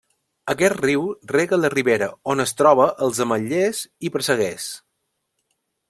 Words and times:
Aquest 0.53 0.79
riu 0.85 1.03
rega 1.33 1.59
la 1.59 1.71
ribera, 1.75 2.09
on 2.35 2.43
es 2.47 2.55
troba 2.63 2.89
els 3.09 3.23
ametllers 3.27 3.83
i 4.09 4.13
presseguers. 4.17 4.71